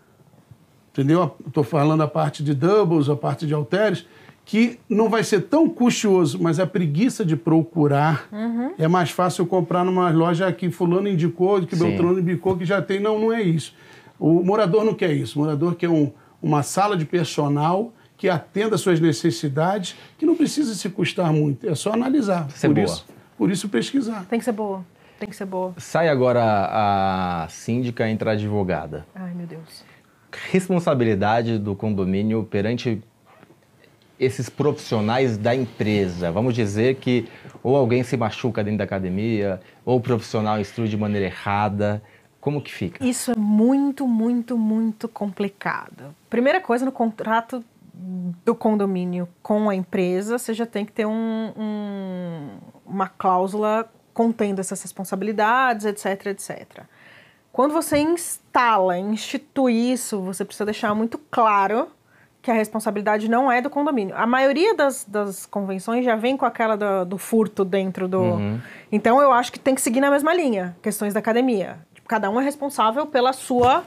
entendeu? 0.90 1.36
Estou 1.46 1.62
falando 1.62 2.02
a 2.02 2.08
parte 2.08 2.42
de 2.42 2.54
doubles, 2.54 3.10
a 3.10 3.14
parte 3.14 3.46
de 3.46 3.52
halteres, 3.52 4.06
que 4.50 4.80
não 4.88 5.08
vai 5.08 5.22
ser 5.22 5.42
tão 5.42 5.68
custoso, 5.68 6.36
mas 6.42 6.58
a 6.58 6.66
preguiça 6.66 7.24
de 7.24 7.36
procurar 7.36 8.26
uhum. 8.32 8.74
é 8.76 8.88
mais 8.88 9.08
fácil 9.12 9.46
comprar 9.46 9.84
numa 9.84 10.10
loja 10.10 10.52
que 10.52 10.68
fulano 10.72 11.06
indicou, 11.06 11.64
que 11.64 11.76
Sim. 11.76 11.84
Beltrano 11.84 12.18
indicou, 12.18 12.58
que 12.58 12.64
já 12.64 12.82
tem. 12.82 12.98
Não, 12.98 13.16
não 13.16 13.32
é 13.32 13.40
isso. 13.40 13.72
O 14.18 14.42
morador 14.42 14.84
não 14.84 14.92
quer 14.92 15.12
isso. 15.12 15.38
O 15.38 15.42
morador 15.44 15.76
quer 15.76 15.88
um, 15.88 16.10
uma 16.42 16.64
sala 16.64 16.96
de 16.96 17.04
personal 17.04 17.92
que 18.16 18.28
atenda 18.28 18.74
às 18.74 18.80
suas 18.80 18.98
necessidades, 18.98 19.94
que 20.18 20.26
não 20.26 20.34
precisa 20.34 20.74
se 20.74 20.90
custar 20.90 21.32
muito. 21.32 21.68
É 21.68 21.74
só 21.76 21.92
analisar. 21.92 22.50
Ser 22.50 22.66
por, 22.66 22.74
boa. 22.74 22.86
Isso, 22.86 23.06
por 23.38 23.50
isso 23.52 23.68
pesquisar. 23.68 24.26
Tem 24.28 24.40
que 24.40 24.44
ser 24.44 24.52
boa. 24.52 24.84
Tem 25.20 25.28
que 25.28 25.36
ser 25.36 25.46
boa. 25.46 25.74
Sai 25.76 26.08
agora 26.08 26.42
a 26.42 27.46
síndica 27.48 28.10
entra 28.10 28.30
a 28.30 28.32
advogada. 28.32 29.06
Ai, 29.14 29.32
meu 29.32 29.46
Deus. 29.46 29.84
Responsabilidade 30.50 31.56
do 31.56 31.76
condomínio 31.76 32.42
perante 32.42 33.00
esses 34.20 34.50
profissionais 34.50 35.38
da 35.38 35.54
empresa? 35.54 36.30
Vamos 36.30 36.54
dizer 36.54 36.96
que 36.96 37.26
ou 37.62 37.74
alguém 37.74 38.02
se 38.02 38.16
machuca 38.16 38.62
dentro 38.62 38.78
da 38.78 38.84
academia, 38.84 39.60
ou 39.84 39.96
o 39.96 40.00
profissional 40.00 40.60
instrui 40.60 40.88
de 40.88 40.96
maneira 40.96 41.26
errada. 41.26 42.02
Como 42.38 42.60
que 42.60 42.72
fica? 42.72 43.04
Isso 43.04 43.32
é 43.32 43.36
muito, 43.36 44.06
muito, 44.06 44.56
muito 44.56 45.08
complicado. 45.08 46.14
Primeira 46.28 46.60
coisa, 46.60 46.84
no 46.84 46.92
contrato 46.92 47.64
do 47.92 48.54
condomínio 48.54 49.28
com 49.42 49.68
a 49.68 49.74
empresa, 49.74 50.38
você 50.38 50.54
já 50.54 50.64
tem 50.64 50.84
que 50.84 50.92
ter 50.92 51.06
um, 51.06 51.52
um, 51.56 52.48
uma 52.86 53.08
cláusula 53.08 53.90
contendo 54.14 54.60
essas 54.60 54.80
responsabilidades, 54.82 55.84
etc, 55.86 56.26
etc. 56.26 56.82
Quando 57.52 57.72
você 57.72 57.98
instala, 57.98 58.98
institui 58.98 59.92
isso, 59.92 60.20
você 60.20 60.44
precisa 60.44 60.64
deixar 60.64 60.94
muito 60.94 61.18
claro 61.18 61.88
que 62.42 62.50
a 62.50 62.54
responsabilidade 62.54 63.28
não 63.28 63.50
é 63.52 63.60
do 63.60 63.68
condomínio. 63.68 64.16
A 64.16 64.26
maioria 64.26 64.74
das, 64.74 65.04
das 65.04 65.46
convenções 65.46 66.04
já 66.04 66.16
vem 66.16 66.36
com 66.36 66.46
aquela 66.46 66.76
do, 66.76 67.04
do 67.04 67.18
furto 67.18 67.64
dentro 67.64 68.08
do. 68.08 68.20
Uhum. 68.20 68.60
Então 68.90 69.20
eu 69.20 69.32
acho 69.32 69.52
que 69.52 69.58
tem 69.58 69.74
que 69.74 69.80
seguir 69.80 70.00
na 70.00 70.10
mesma 70.10 70.32
linha, 70.32 70.76
questões 70.82 71.12
da 71.12 71.20
academia. 71.20 71.78
Tipo, 71.92 72.08
cada 72.08 72.30
um 72.30 72.40
é 72.40 72.44
responsável 72.44 73.06
pela 73.06 73.32
sua, 73.32 73.84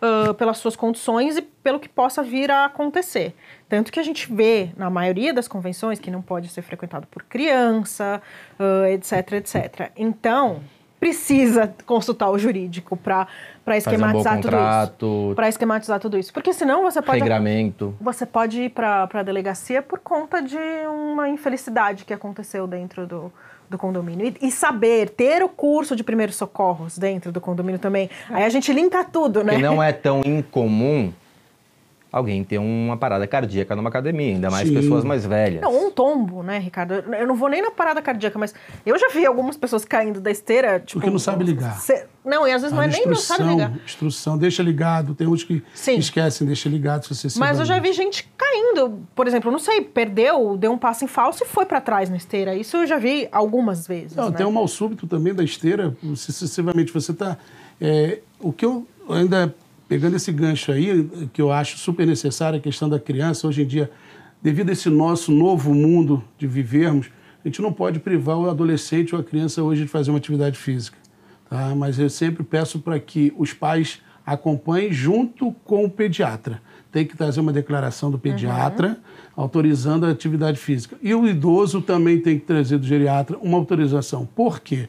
uh, 0.00 0.32
pelas 0.34 0.58
suas 0.58 0.76
condições 0.76 1.36
e 1.36 1.42
pelo 1.42 1.80
que 1.80 1.88
possa 1.88 2.22
vir 2.22 2.50
a 2.50 2.66
acontecer. 2.66 3.34
Tanto 3.68 3.90
que 3.90 3.98
a 3.98 4.04
gente 4.04 4.32
vê 4.32 4.70
na 4.76 4.88
maioria 4.88 5.34
das 5.34 5.48
convenções 5.48 5.98
que 5.98 6.10
não 6.10 6.22
pode 6.22 6.48
ser 6.48 6.62
frequentado 6.62 7.06
por 7.08 7.24
criança, 7.24 8.22
uh, 8.60 8.86
etc, 8.86 9.32
etc. 9.32 9.90
Então 9.96 10.60
precisa 10.98 11.72
consultar 11.84 12.30
o 12.30 12.38
jurídico 12.38 12.96
para 12.96 13.28
esquematizar 13.76 14.38
um 14.38 14.40
tudo 14.40 14.56
isso. 14.56 15.34
Para 15.34 15.48
esquematizar 15.48 16.00
tudo 16.00 16.18
isso. 16.18 16.32
Porque 16.32 16.52
senão 16.52 16.82
você 16.82 17.02
pode. 17.02 17.18
Regramento. 17.18 17.94
Você 18.00 18.24
pode 18.24 18.62
ir 18.62 18.70
para 18.70 19.08
a 19.12 19.22
delegacia 19.22 19.82
por 19.82 19.98
conta 19.98 20.40
de 20.42 20.58
uma 20.88 21.28
infelicidade 21.28 22.04
que 22.04 22.14
aconteceu 22.14 22.66
dentro 22.66 23.06
do, 23.06 23.32
do 23.68 23.76
condomínio. 23.76 24.34
E, 24.40 24.46
e, 24.46 24.50
saber, 24.50 25.10
ter 25.10 25.42
o 25.42 25.48
curso 25.48 25.94
de 25.94 26.02
primeiros 26.02 26.36
socorros 26.36 26.96
dentro 26.96 27.30
do 27.30 27.40
condomínio 27.40 27.78
também. 27.78 28.08
Aí 28.30 28.44
a 28.44 28.48
gente 28.48 28.72
linka 28.72 29.04
tudo, 29.04 29.44
né? 29.44 29.56
Que 29.56 29.62
não 29.62 29.82
é 29.82 29.92
tão 29.92 30.22
incomum 30.24 31.12
alguém 32.16 32.42
ter 32.42 32.56
uma 32.58 32.96
parada 32.96 33.26
cardíaca 33.26 33.76
numa 33.76 33.90
academia, 33.90 34.32
ainda 34.32 34.50
mais 34.50 34.66
Sim. 34.66 34.74
pessoas 34.74 35.04
mais 35.04 35.26
velhas. 35.26 35.60
Não, 35.60 35.86
um 35.86 35.90
tombo, 35.90 36.42
né, 36.42 36.58
Ricardo? 36.58 36.94
Eu 36.94 37.26
não 37.26 37.36
vou 37.36 37.48
nem 37.50 37.60
na 37.60 37.70
parada 37.70 38.00
cardíaca, 38.00 38.38
mas 38.38 38.54
eu 38.86 38.98
já 38.98 39.10
vi 39.10 39.26
algumas 39.26 39.56
pessoas 39.56 39.84
caindo 39.84 40.18
da 40.18 40.30
esteira, 40.30 40.80
tipo... 40.80 40.94
Porque 40.94 41.10
não 41.10 41.18
sabe 41.18 41.44
ligar. 41.44 41.78
Não, 42.24 42.48
e 42.48 42.52
às 42.52 42.62
vezes 42.62 42.72
a 42.72 42.76
não 42.76 42.82
é 42.82 42.88
nem 42.88 43.06
não 43.06 43.14
sabe 43.14 43.44
ligar. 43.44 43.70
Instrução, 43.84 44.38
deixa 44.38 44.62
ligado. 44.62 45.14
Tem 45.14 45.26
uns 45.26 45.44
que 45.44 45.62
Sim. 45.74 45.96
esquecem, 45.96 46.46
deixa 46.46 46.68
ligado 46.68 47.04
se 47.04 47.14
você 47.14 47.28
se 47.28 47.38
Mas 47.38 47.58
eu 47.58 47.66
já 47.66 47.78
vi 47.78 47.92
gente 47.92 48.28
caindo, 48.36 49.02
por 49.14 49.26
exemplo, 49.26 49.50
não 49.50 49.58
sei, 49.58 49.82
perdeu, 49.82 50.56
deu 50.56 50.72
um 50.72 50.78
passo 50.78 51.04
em 51.04 51.08
falso 51.08 51.44
e 51.44 51.46
foi 51.46 51.66
para 51.66 51.80
trás 51.82 52.08
na 52.08 52.16
esteira. 52.16 52.54
Isso 52.54 52.78
eu 52.78 52.86
já 52.86 52.96
vi 52.98 53.28
algumas 53.30 53.86
vezes, 53.86 54.16
Não, 54.16 54.30
né? 54.30 54.36
tem 54.38 54.46
um 54.46 54.52
mal 54.52 54.66
súbito 54.66 55.06
também 55.06 55.34
da 55.34 55.44
esteira, 55.44 55.94
sucessivamente. 56.14 56.92
Você 56.92 57.12
tá... 57.12 57.36
É, 57.78 58.20
o 58.40 58.54
que 58.54 58.64
eu 58.64 58.86
ainda 59.10 59.54
pegando 59.88 60.16
esse 60.16 60.32
gancho 60.32 60.72
aí, 60.72 61.08
que 61.32 61.40
eu 61.40 61.52
acho 61.52 61.78
super 61.78 62.06
necessário, 62.06 62.58
a 62.58 62.62
questão 62.62 62.88
da 62.88 62.98
criança, 62.98 63.46
hoje 63.46 63.62
em 63.62 63.66
dia, 63.66 63.90
devido 64.42 64.70
a 64.70 64.72
esse 64.72 64.88
nosso 64.88 65.30
novo 65.32 65.74
mundo 65.74 66.22
de 66.38 66.46
vivermos, 66.46 67.10
a 67.44 67.48
gente 67.48 67.62
não 67.62 67.72
pode 67.72 68.00
privar 68.00 68.36
o 68.36 68.50
adolescente 68.50 69.14
ou 69.14 69.20
a 69.20 69.24
criança 69.24 69.62
hoje 69.62 69.82
de 69.82 69.88
fazer 69.88 70.10
uma 70.10 70.18
atividade 70.18 70.58
física. 70.58 70.98
Tá? 71.48 71.74
Mas 71.74 71.98
eu 71.98 72.10
sempre 72.10 72.42
peço 72.42 72.80
para 72.80 72.98
que 72.98 73.32
os 73.38 73.52
pais 73.52 74.00
acompanhem 74.26 74.92
junto 74.92 75.52
com 75.64 75.84
o 75.84 75.90
pediatra. 75.90 76.60
Tem 76.90 77.06
que 77.06 77.16
trazer 77.16 77.40
uma 77.40 77.52
declaração 77.52 78.10
do 78.10 78.18
pediatra 78.18 78.88
uhum. 78.88 78.96
autorizando 79.36 80.04
a 80.04 80.10
atividade 80.10 80.58
física. 80.58 80.96
E 81.00 81.14
o 81.14 81.26
idoso 81.26 81.80
também 81.80 82.18
tem 82.18 82.36
que 82.36 82.44
trazer 82.44 82.78
do 82.78 82.86
geriatra 82.86 83.38
uma 83.40 83.56
autorização. 83.56 84.26
Por 84.26 84.58
quê? 84.58 84.88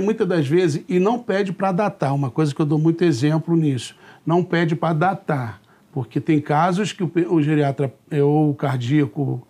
muitas 0.00 0.26
das 0.26 0.46
vezes, 0.46 0.84
e 0.88 0.98
não 0.98 1.18
pede 1.18 1.52
para 1.52 1.72
datar, 1.72 2.14
uma 2.14 2.30
coisa 2.30 2.54
que 2.54 2.60
eu 2.60 2.66
dou 2.66 2.78
muito 2.78 3.02
exemplo 3.02 3.56
nisso 3.56 3.94
não 4.26 4.42
pede 4.42 4.74
para 4.74 4.94
datar, 4.94 5.60
porque 5.92 6.20
tem 6.20 6.40
casos 6.40 6.92
que 6.92 7.04
o, 7.04 7.10
o 7.28 7.42
geriatra 7.42 7.92
ou 8.22 8.50
o 8.50 8.54
cardíaco 8.54 9.46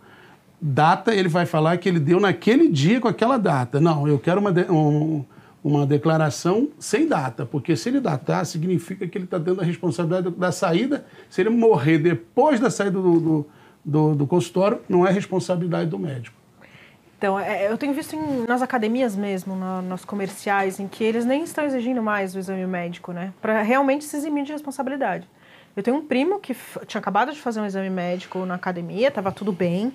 data, 0.60 1.14
ele 1.14 1.28
vai 1.28 1.46
falar 1.46 1.76
que 1.76 1.88
ele 1.88 2.00
deu 2.00 2.18
naquele 2.18 2.68
dia 2.68 3.00
com 3.00 3.08
aquela 3.08 3.36
data. 3.36 3.80
Não, 3.80 4.08
eu 4.08 4.18
quero 4.18 4.40
uma, 4.40 4.50
de, 4.50 4.62
um, 4.70 5.24
uma 5.62 5.86
declaração 5.86 6.68
sem 6.78 7.06
data, 7.06 7.44
porque 7.46 7.76
se 7.76 7.88
ele 7.88 8.00
datar, 8.00 8.44
significa 8.46 9.06
que 9.06 9.16
ele 9.16 9.26
está 9.26 9.38
dando 9.38 9.60
a 9.60 9.64
responsabilidade 9.64 10.30
da 10.34 10.50
saída. 10.50 11.04
Se 11.28 11.40
ele 11.40 11.50
morrer 11.50 11.98
depois 11.98 12.60
da 12.60 12.70
saída 12.70 12.98
do, 12.98 13.20
do, 13.20 13.46
do, 13.84 14.14
do 14.14 14.26
consultório, 14.26 14.80
não 14.88 15.06
é 15.06 15.10
responsabilidade 15.10 15.90
do 15.90 15.98
médico. 15.98 16.43
Então, 17.24 17.40
é, 17.40 17.70
eu 17.70 17.78
tenho 17.78 17.94
visto 17.94 18.14
em, 18.14 18.44
nas 18.46 18.60
academias 18.60 19.16
mesmo, 19.16 19.56
na, 19.56 19.80
nos 19.80 20.04
comerciais, 20.04 20.78
em 20.78 20.86
que 20.86 21.02
eles 21.02 21.24
nem 21.24 21.42
estão 21.42 21.64
exigindo 21.64 22.02
mais 22.02 22.34
o 22.34 22.38
exame 22.38 22.66
médico, 22.66 23.12
né? 23.12 23.32
Para 23.40 23.62
realmente 23.62 24.04
se 24.04 24.14
eximir 24.14 24.44
de 24.44 24.52
responsabilidade. 24.52 25.26
Eu 25.74 25.82
tenho 25.82 25.96
um 25.96 26.06
primo 26.06 26.38
que 26.38 26.54
tinha 26.86 27.00
acabado 27.00 27.32
de 27.32 27.40
fazer 27.40 27.62
um 27.62 27.64
exame 27.64 27.88
médico 27.88 28.44
na 28.44 28.56
academia, 28.56 29.08
estava 29.08 29.32
tudo 29.32 29.52
bem. 29.52 29.90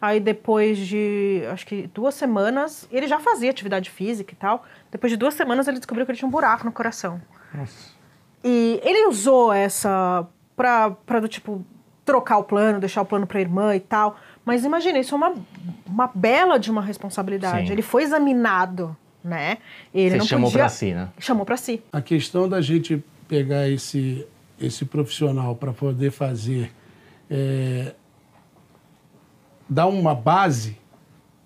Aí 0.00 0.18
depois 0.18 0.76
de, 0.76 1.44
acho 1.52 1.64
que 1.64 1.86
duas 1.94 2.16
semanas, 2.16 2.88
ele 2.90 3.06
já 3.06 3.20
fazia 3.20 3.50
atividade 3.50 3.88
física 3.88 4.32
e 4.32 4.36
tal. 4.36 4.64
Depois 4.90 5.12
de 5.12 5.16
duas 5.16 5.34
semanas 5.34 5.68
ele 5.68 5.78
descobriu 5.78 6.04
que 6.04 6.10
ele 6.10 6.18
tinha 6.18 6.26
um 6.26 6.32
buraco 6.32 6.64
no 6.64 6.72
coração. 6.72 7.22
Nossa. 7.54 7.92
E 8.42 8.80
ele 8.82 9.06
usou 9.06 9.52
essa 9.52 10.26
para 10.56 11.20
do 11.20 11.28
tipo 11.28 11.64
trocar 12.04 12.38
o 12.38 12.44
plano, 12.44 12.80
deixar 12.80 13.02
o 13.02 13.06
plano 13.06 13.24
para 13.24 13.38
a 13.38 13.40
irmã 13.40 13.76
e 13.76 13.80
tal. 13.80 14.16
Mas 14.44 14.64
imagina, 14.64 14.98
isso 14.98 15.14
é 15.14 15.16
uma, 15.16 15.34
uma 15.92 16.10
bela 16.14 16.58
de 16.58 16.70
uma 16.70 16.82
responsabilidade. 16.82 17.66
Sim. 17.66 17.72
Ele 17.72 17.82
foi 17.82 18.02
examinado, 18.02 18.96
né? 19.22 19.58
Ele 19.94 20.10
Você 20.10 20.16
não 20.16 20.24
chamou 20.24 20.50
podia... 20.50 20.64
para 20.64 20.68
si, 20.68 20.92
né? 20.92 21.08
Chamou 21.18 21.44
para 21.44 21.56
si. 21.56 21.82
A 21.92 22.00
questão 22.00 22.48
da 22.48 22.60
gente 22.60 23.04
pegar 23.28 23.68
esse, 23.68 24.26
esse 24.60 24.84
profissional 24.84 25.54
para 25.54 25.72
poder 25.72 26.10
fazer... 26.10 26.72
É, 27.30 27.94
dar 29.68 29.86
uma 29.86 30.14
base 30.14 30.76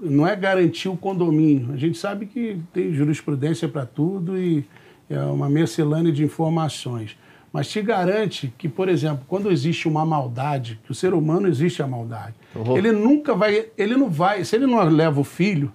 não 0.01 0.27
é 0.27 0.35
garantir 0.35 0.89
o 0.89 0.97
condomínio. 0.97 1.73
A 1.73 1.77
gente 1.77 1.97
sabe 1.97 2.27
que 2.27 2.61
tem 2.73 2.93
jurisprudência 2.93 3.69
para 3.69 3.87
tudo 3.87 4.37
e 4.37 4.65
é 5.09 5.19
uma 5.21 5.49
mercelânea 5.49 6.13
de 6.13 6.25
informações 6.25 7.17
mas 7.57 7.69
te 7.69 7.81
garante 7.81 8.53
que, 8.59 8.69
por 8.69 8.87
exemplo, 8.87 9.25
quando 9.27 9.51
existe 9.51 9.89
uma 9.89 10.05
maldade, 10.05 10.79
que 10.85 10.93
o 10.93 10.95
ser 10.95 11.15
humano 11.15 11.49
existe 11.49 11.83
a 11.83 11.87
maldade, 11.87 12.35
uhum. 12.55 12.77
ele 12.77 12.93
nunca 12.93 13.35
vai, 13.35 13.71
ele 13.79 13.97
não 13.97 14.11
vai, 14.11 14.45
se 14.45 14.55
ele 14.55 14.67
não 14.67 14.79
leva 14.85 15.19
o 15.19 15.25
filho 15.25 15.73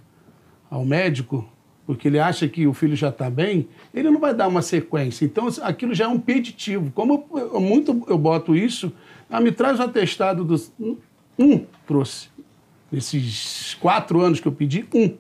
ao 0.70 0.86
médico, 0.86 1.44
porque 1.88 2.08
ele 2.08 2.20
acha 2.20 2.48
que 2.48 2.68
o 2.68 2.74
filho 2.76 2.96
já 2.96 3.10
está 3.10 3.32
bem, 3.32 3.68
ele 3.92 4.12
não 4.12 4.20
vai 4.20 4.32
dar 4.32 4.48
uma 4.48 4.62
sequência. 4.62 5.26
Então, 5.26 5.48
aquilo 5.64 5.96
já 5.96 6.06
é 6.06 6.08
um 6.08 6.20
peditivo. 6.20 6.92
Como 6.92 7.26
eu, 7.34 7.50
eu 7.56 7.60
muito 7.60 8.06
eu 8.08 8.18
boto 8.20 8.56
isso, 8.56 8.94
ah, 9.28 9.42
me 9.42 9.52
traz 9.52 9.80
o 9.80 9.82
atestado 9.82 10.46
dos. 10.46 10.72
Um 11.40 11.66
trouxe. 11.88 12.30
Nesses 12.92 13.74
quatro 13.82 14.22
anos 14.22 14.40
que 14.40 14.48
eu 14.48 14.52
pedi, 14.52 14.86
um. 14.94 15.16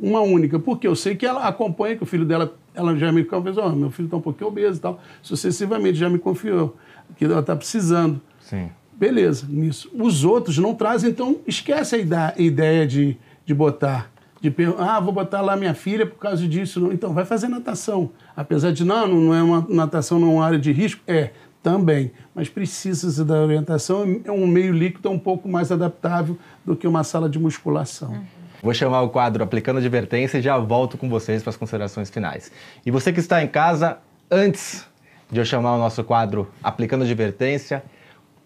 Uma 0.00 0.20
única. 0.20 0.58
Porque 0.58 0.86
eu 0.86 0.96
sei 0.96 1.14
que 1.14 1.26
ela 1.26 1.46
acompanha 1.46 1.94
que 1.94 2.02
o 2.02 2.06
filho 2.06 2.24
dela 2.24 2.56
ela 2.76 2.94
já 2.96 3.10
me 3.10 3.24
confiou, 3.24 3.66
oh, 3.66 3.70
meu 3.70 3.90
filho 3.90 4.06
está 4.06 4.16
um 4.16 4.20
pouquinho 4.20 4.48
obeso 4.48 4.78
e 4.78 4.82
tal. 4.82 5.00
Sucessivamente 5.22 5.98
já 5.98 6.08
me 6.08 6.18
confiou 6.18 6.76
que 7.16 7.24
ela 7.24 7.40
está 7.40 7.56
precisando. 7.56 8.20
Sim. 8.40 8.68
Beleza, 8.92 9.46
nisso. 9.48 9.90
Os 9.94 10.24
outros 10.24 10.58
não 10.58 10.74
trazem, 10.74 11.10
então 11.10 11.38
esquece 11.46 11.96
a 11.96 12.40
ideia 12.40 12.86
de, 12.86 13.16
de 13.44 13.54
botar. 13.54 14.10
De 14.40 14.54
ah, 14.78 15.00
vou 15.00 15.12
botar 15.12 15.40
lá 15.40 15.56
minha 15.56 15.74
filha 15.74 16.06
por 16.06 16.18
causa 16.18 16.46
disso. 16.46 16.78
Não. 16.80 16.92
Então, 16.92 17.12
vai 17.12 17.24
fazer 17.24 17.48
natação. 17.48 18.10
Apesar 18.36 18.72
de, 18.72 18.84
não, 18.84 19.06
não 19.06 19.34
é 19.34 19.42
uma 19.42 19.66
natação, 19.68 20.18
não 20.18 20.28
é 20.28 20.34
uma 20.34 20.46
área 20.46 20.58
de 20.58 20.72
risco. 20.72 21.02
É, 21.06 21.30
também. 21.62 22.12
Mas 22.34 22.48
precisa 22.48 23.24
da 23.24 23.42
orientação. 23.42 24.20
É 24.24 24.30
um 24.30 24.46
meio 24.46 24.72
líquido 24.72 25.08
é 25.08 25.10
um 25.10 25.18
pouco 25.18 25.48
mais 25.48 25.72
adaptável 25.72 26.38
do 26.64 26.76
que 26.76 26.86
uma 26.86 27.02
sala 27.02 27.28
de 27.28 27.38
musculação. 27.38 28.12
Uhum. 28.12 28.24
Vou 28.62 28.72
chamar 28.72 29.02
o 29.02 29.08
quadro 29.10 29.44
Aplicando 29.44 29.78
Advertência 29.78 30.38
e 30.38 30.42
já 30.42 30.58
volto 30.58 30.96
com 30.96 31.08
vocês 31.08 31.42
para 31.42 31.50
as 31.50 31.56
considerações 31.56 32.10
finais. 32.10 32.50
E 32.84 32.90
você 32.90 33.12
que 33.12 33.20
está 33.20 33.42
em 33.42 33.48
casa, 33.48 33.98
antes 34.30 34.86
de 35.30 35.40
eu 35.40 35.44
chamar 35.44 35.74
o 35.74 35.78
nosso 35.78 36.02
quadro 36.04 36.50
Aplicando 36.62 37.04
Advertência, 37.04 37.82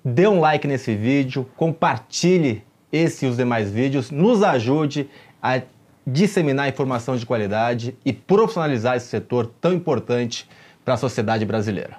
dê 0.05 0.27
um 0.27 0.41
like 0.41 0.67
nesse 0.67 0.95
vídeo, 0.95 1.49
compartilhe 1.57 2.65
esse 2.93 3.25
e 3.25 3.29
os 3.29 3.37
demais 3.37 3.71
vídeos, 3.71 4.11
nos 4.11 4.43
ajude 4.43 5.09
a 5.43 5.63
disseminar 6.07 6.69
informação 6.69 7.17
de 7.17 7.25
qualidade 7.25 7.97
e 8.05 8.13
profissionalizar 8.13 8.97
esse 8.97 9.07
setor 9.07 9.47
tão 9.61 9.73
importante 9.73 10.49
para 10.85 10.95
a 10.95 10.97
sociedade 10.97 11.45
brasileira. 11.45 11.99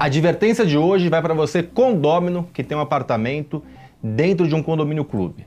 A 0.00 0.06
advertência 0.06 0.66
de 0.66 0.76
hoje 0.76 1.08
vai 1.08 1.22
para 1.22 1.32
você 1.32 1.62
condômino 1.62 2.48
que 2.52 2.64
tem 2.64 2.76
um 2.76 2.80
apartamento 2.80 3.62
dentro 4.02 4.48
de 4.48 4.54
um 4.54 4.62
condomínio 4.62 5.04
clube 5.04 5.46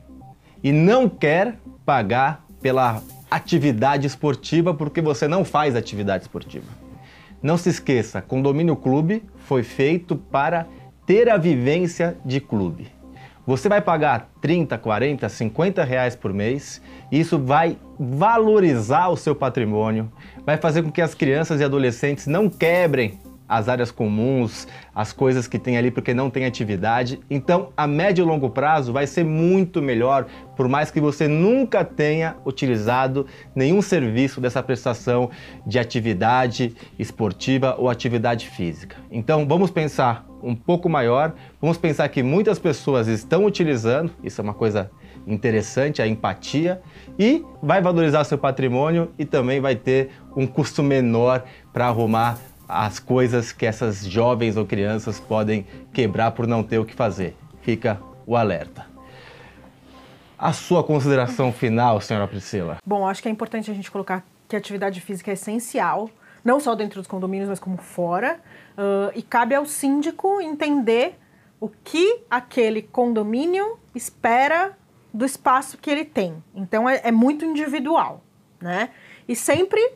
e 0.64 0.72
não 0.72 1.10
quer 1.10 1.60
pagar 1.86 2.46
pela 2.62 3.02
atividade 3.30 4.08
esportiva 4.08 4.74
porque 4.74 5.02
você 5.02 5.28
não 5.28 5.44
faz 5.44 5.76
atividade 5.76 6.24
esportiva. 6.24 6.68
Não 7.42 7.58
se 7.58 7.70
esqueça, 7.70 8.22
condomínio 8.22 8.76
clube 8.76 9.24
foi 9.38 9.62
feito 9.62 10.16
para 10.16 10.66
ter 11.06 11.30
a 11.30 11.38
vivência 11.38 12.18
de 12.26 12.40
clube. 12.40 12.88
Você 13.46 13.70
vai 13.70 13.80
pagar 13.80 14.32
30, 14.42 14.76
40, 14.78 15.30
50 15.30 15.84
reais 15.84 16.16
por 16.16 16.34
mês 16.34 16.82
e 17.12 17.20
isso 17.20 17.38
vai 17.38 17.78
valorizar 18.00 19.10
o 19.10 19.16
seu 19.16 19.36
patrimônio, 19.36 20.12
vai 20.44 20.58
fazer 20.58 20.82
com 20.82 20.92
que 20.92 21.02
as 21.02 21.14
crianças 21.14 21.62
e 21.62 21.64
adolescentes 21.64 22.26
não 22.26 22.50
quebrem 22.50 23.20
as 23.48 23.70
áreas 23.70 23.92
comuns, 23.92 24.68
as 24.94 25.14
coisas 25.14 25.48
que 25.48 25.60
tem 25.60 25.78
ali 25.78 25.92
porque 25.92 26.14
não 26.14 26.30
tem 26.30 26.46
atividade. 26.46 27.20
Então, 27.30 27.70
a 27.76 27.86
médio 27.86 28.24
e 28.24 28.26
longo 28.26 28.50
prazo 28.50 28.92
vai 28.92 29.06
ser 29.06 29.24
muito 29.24 29.82
melhor, 29.82 30.26
por 30.56 30.68
mais 30.68 30.90
que 30.90 31.00
você 31.00 31.28
nunca 31.28 31.84
tenha 31.84 32.36
utilizado 32.46 33.26
nenhum 33.56 33.82
serviço 33.82 34.42
dessa 34.42 34.64
prestação 34.64 35.30
de 35.66 35.78
atividade 35.78 36.76
esportiva 36.98 37.76
ou 37.78 37.90
atividade 37.90 38.50
física. 38.50 38.98
Então, 39.12 39.48
vamos 39.48 39.70
pensar 39.70 40.26
um 40.42 40.56
pouco 40.56 40.88
maior, 40.88 41.34
vamos 41.60 41.78
pensar 41.78 42.08
que 42.10 42.22
muitas 42.22 42.60
pessoas 42.60 43.08
estão 43.08 43.46
utilizando, 43.46 44.12
isso 44.24 44.42
é 44.42 44.44
uma 44.44 44.54
coisa 44.54 44.92
interessante, 45.28 46.02
a 46.02 46.08
empatia, 46.08 46.82
e 47.18 47.44
vai 47.62 47.82
valorizar 47.82 48.24
seu 48.24 48.38
patrimônio 48.38 49.12
e 49.18 49.26
também 49.26 49.60
vai 49.60 49.76
ter 49.76 50.10
um 50.36 50.46
custo 50.46 50.84
menor 50.84 51.44
para 51.74 51.88
arrumar 51.88 52.38
as 52.68 53.00
coisas 53.00 53.52
que 53.52 53.66
essas 53.66 54.06
jovens 54.06 54.58
ou 54.58 54.66
crianças 54.66 55.20
podem 55.20 55.66
quebrar 55.94 56.32
por 56.32 56.48
não 56.48 56.64
ter 56.64 56.80
o 56.80 56.86
que 56.86 56.94
fazer. 56.94 57.36
Fica 57.62 58.00
o 58.26 58.36
alerta. 58.36 58.86
A 60.38 60.52
sua 60.52 60.84
consideração 60.84 61.52
final, 61.54 62.02
senhora 62.02 62.28
Priscila? 62.28 62.78
Bom, 62.86 63.08
acho 63.08 63.22
que 63.22 63.30
é 63.30 63.32
importante 63.32 63.72
a 63.72 63.74
gente 63.74 63.90
colocar 63.90 64.26
que 64.48 64.56
a 64.56 64.60
atividade 64.60 65.00
física 65.02 65.32
é 65.32 65.34
essencial, 65.34 66.10
não 66.44 66.60
só 66.60 66.76
dentro 66.76 67.00
dos 67.00 67.08
condomínios, 67.08 67.50
mas 67.50 67.60
como 67.60 67.78
fora. 67.78 68.40
Uh, 68.78 69.12
e 69.16 69.22
cabe 69.22 69.56
ao 69.56 69.66
síndico 69.66 70.42
entender 70.42 71.18
o 71.60 71.70
que 71.70 72.22
aquele 72.30 72.82
condomínio 72.82 73.80
espera 73.96 74.78
do 75.14 75.26
espaço 75.26 75.78
que 75.78 75.90
ele 75.90 76.04
tem. 76.04 76.44
Então 76.54 76.88
é, 76.88 77.02
é 77.06 77.12
muito 77.12 77.46
individual, 77.46 78.22
né? 78.62 78.90
E 79.28 79.36
sempre 79.36 79.94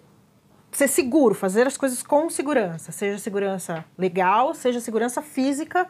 ser 0.72 0.88
seguro, 0.88 1.34
fazer 1.34 1.68
as 1.68 1.78
coisas 1.78 2.04
com 2.04 2.30
segurança, 2.30 2.92
seja 2.92 3.18
segurança 3.18 3.84
legal, 3.98 4.54
seja 4.54 4.80
segurança 4.80 5.22
física 5.22 5.88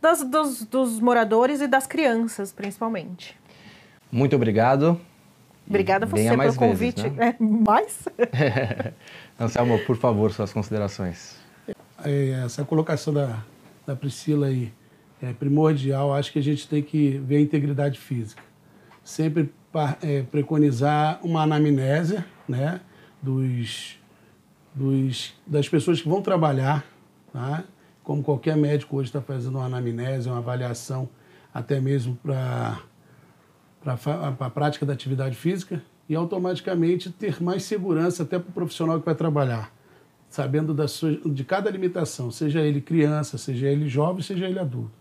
das, 0.00 0.22
dos, 0.22 0.64
dos 0.64 1.00
moradores 1.00 1.60
e 1.60 1.66
das 1.66 1.86
crianças, 1.86 2.52
principalmente. 2.52 3.36
Muito 4.10 4.34
obrigado. 4.34 5.00
Obrigada 5.66 6.06
a 6.06 6.08
você 6.08 6.36
pelo 6.36 6.54
convite. 6.54 7.02
Vezes, 7.02 7.16
né? 7.16 7.36
é, 7.38 7.42
mais? 7.42 8.08
Anselmo, 9.38 9.78
por 9.80 9.96
favor, 9.96 10.32
suas 10.32 10.52
considerações. 10.52 11.36
É, 12.04 12.42
essa 12.44 12.64
colocação 12.64 13.12
da, 13.12 13.44
da 13.86 13.94
Priscila 13.94 14.46
aí 14.46 14.72
é 15.20 15.32
primordial. 15.32 16.14
Acho 16.14 16.32
que 16.32 16.38
a 16.38 16.42
gente 16.42 16.66
tem 16.66 16.82
que 16.82 17.18
ver 17.18 17.36
a 17.36 17.40
integridade 17.40 17.98
física. 17.98 18.42
Sempre 19.04 19.52
é, 20.02 20.22
preconizar 20.22 21.20
uma 21.22 21.42
anamnésia 21.42 22.24
né, 22.48 22.80
dos 23.20 23.98
dos, 24.78 25.34
das 25.46 25.68
pessoas 25.68 26.00
que 26.00 26.08
vão 26.08 26.22
trabalhar, 26.22 26.84
tá? 27.32 27.64
como 28.04 28.22
qualquer 28.22 28.56
médico 28.56 28.96
hoje 28.96 29.08
está 29.08 29.20
fazendo 29.20 29.56
uma 29.56 29.66
anamnese, 29.66 30.28
uma 30.28 30.38
avaliação, 30.38 31.08
até 31.52 31.80
mesmo 31.80 32.16
para 32.22 32.78
a 33.84 34.50
prática 34.50 34.86
da 34.86 34.92
atividade 34.92 35.34
física, 35.34 35.82
e 36.08 36.14
automaticamente 36.14 37.10
ter 37.10 37.42
mais 37.42 37.64
segurança 37.64 38.22
até 38.22 38.38
para 38.38 38.48
o 38.48 38.52
profissional 38.52 38.98
que 38.98 39.04
vai 39.04 39.14
trabalhar, 39.14 39.70
sabendo 40.30 40.72
da 40.72 40.88
sua, 40.88 41.16
de 41.16 41.44
cada 41.44 41.68
limitação, 41.70 42.30
seja 42.30 42.60
ele 42.60 42.80
criança, 42.80 43.36
seja 43.36 43.66
ele 43.66 43.88
jovem, 43.88 44.22
seja 44.22 44.46
ele 44.46 44.58
adulto. 44.58 44.92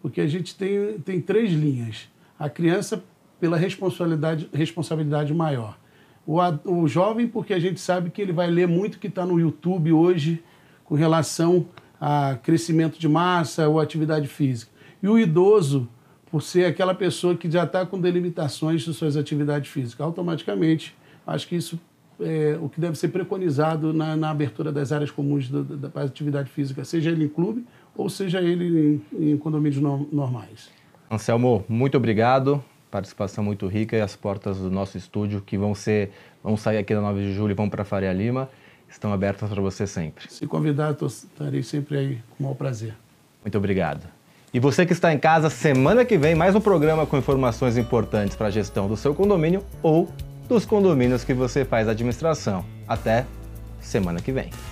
Porque 0.00 0.20
a 0.20 0.26
gente 0.26 0.54
tem, 0.56 0.98
tem 1.00 1.20
três 1.20 1.50
linhas. 1.52 2.08
A 2.38 2.48
criança 2.48 3.02
pela 3.38 3.56
responsabilidade, 3.56 4.48
responsabilidade 4.52 5.34
maior 5.34 5.76
o, 6.26 6.38
o 6.64 6.88
jovem, 6.88 7.26
porque 7.26 7.52
a 7.52 7.58
gente 7.58 7.80
sabe 7.80 8.10
que 8.10 8.20
ele 8.20 8.32
vai 8.32 8.50
ler 8.50 8.66
muito 8.66 8.98
que 8.98 9.06
está 9.06 9.26
no 9.26 9.38
YouTube 9.38 9.92
hoje 9.92 10.42
com 10.84 10.94
relação 10.94 11.66
a 12.00 12.36
crescimento 12.42 12.98
de 12.98 13.08
massa 13.08 13.68
ou 13.68 13.80
atividade 13.80 14.26
física. 14.26 14.70
E 15.02 15.08
o 15.08 15.18
idoso, 15.18 15.88
por 16.30 16.42
ser 16.42 16.66
aquela 16.66 16.94
pessoa 16.94 17.36
que 17.36 17.50
já 17.50 17.64
está 17.64 17.86
com 17.86 18.00
delimitações 18.00 18.82
de 18.82 18.92
suas 18.92 19.16
atividades 19.16 19.70
físicas. 19.70 20.04
Automaticamente, 20.04 20.94
acho 21.26 21.46
que 21.46 21.56
isso 21.56 21.78
é 22.20 22.58
o 22.60 22.68
que 22.68 22.80
deve 22.80 22.96
ser 22.96 23.08
preconizado 23.08 23.92
na, 23.92 24.16
na 24.16 24.30
abertura 24.30 24.72
das 24.72 24.92
áreas 24.92 25.10
comuns 25.10 25.48
da, 25.48 25.62
da, 25.62 25.88
da, 25.88 26.02
atividade 26.02 26.50
física, 26.50 26.84
seja 26.84 27.10
ele 27.10 27.24
em 27.24 27.28
clube 27.28 27.64
ou 27.96 28.08
seja 28.08 28.40
ele 28.40 29.02
em, 29.12 29.32
em 29.32 29.36
condomínios 29.36 29.80
no, 29.82 30.08
normais. 30.12 30.70
Anselmo, 31.10 31.64
muito 31.68 31.96
obrigado 31.96 32.62
participação 32.94 33.42
muito 33.42 33.66
rica 33.66 33.96
e 33.96 34.00
as 34.00 34.14
portas 34.14 34.58
do 34.58 34.70
nosso 34.70 34.96
estúdio 34.96 35.42
que 35.44 35.58
vão 35.58 35.74
ser, 35.74 36.12
vão 36.44 36.56
sair 36.56 36.78
aqui 36.78 36.94
da 36.94 37.00
9 37.00 37.22
de 37.22 37.34
julho 37.34 37.50
e 37.50 37.54
vão 37.54 37.68
para 37.68 37.84
Faria 37.84 38.12
Lima, 38.12 38.48
estão 38.88 39.12
abertas 39.12 39.50
para 39.50 39.60
você 39.60 39.84
sempre. 39.84 40.30
Se 40.30 40.46
convidar, 40.46 40.94
estarei 41.04 41.64
sempre 41.64 41.98
aí 41.98 42.18
com 42.30 42.36
o 42.38 42.42
maior 42.44 42.54
prazer. 42.54 42.94
Muito 43.42 43.58
obrigado. 43.58 44.06
E 44.52 44.60
você 44.60 44.86
que 44.86 44.92
está 44.92 45.12
em 45.12 45.18
casa, 45.18 45.50
semana 45.50 46.04
que 46.04 46.16
vem 46.16 46.36
mais 46.36 46.54
um 46.54 46.60
programa 46.60 47.04
com 47.04 47.18
informações 47.18 47.76
importantes 47.76 48.36
para 48.36 48.46
a 48.46 48.50
gestão 48.50 48.86
do 48.86 48.96
seu 48.96 49.12
condomínio 49.12 49.64
ou 49.82 50.08
dos 50.48 50.64
condomínios 50.64 51.24
que 51.24 51.34
você 51.34 51.64
faz 51.64 51.88
administração. 51.88 52.64
Até 52.86 53.26
semana 53.80 54.20
que 54.20 54.30
vem. 54.30 54.50